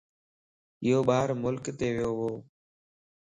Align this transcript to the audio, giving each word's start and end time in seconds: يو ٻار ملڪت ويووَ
يو 0.87 0.97
ٻار 1.07 1.27
ملڪت 1.43 1.79
ويووَ 1.95 2.31